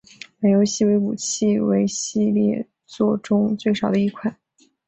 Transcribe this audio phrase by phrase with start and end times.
[0.39, 4.35] 本游戏的武器为系列作中最少的一款。